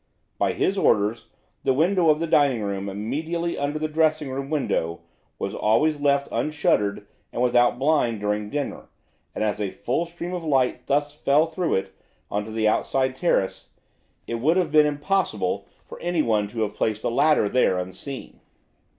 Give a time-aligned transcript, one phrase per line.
[0.39, 1.27] By his orders
[1.63, 5.01] the window of the dining room immediately under the dressing room window
[5.37, 8.89] was always left unshuttered and without blind during dinner,
[9.35, 11.93] and as a full stream of light thus fell through it
[12.31, 13.69] on to the outside terrace,
[14.25, 18.39] it would have been impossible for anyone to have placed a ladder there unseen."